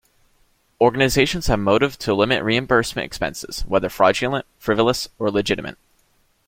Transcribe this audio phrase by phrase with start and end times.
[0.81, 5.77] Organizations have motive to limit reimbursement expenses, whether fraudulent, frivolous, or legitimate.